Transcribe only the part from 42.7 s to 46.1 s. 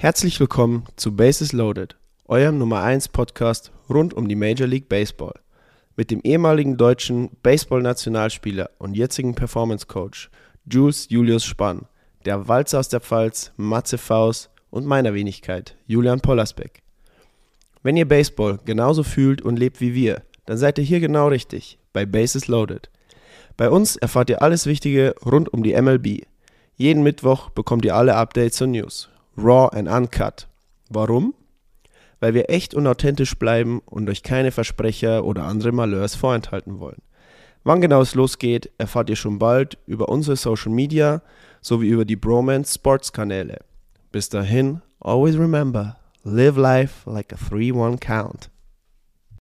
Sports Kanäle. Bis dahin, always remember,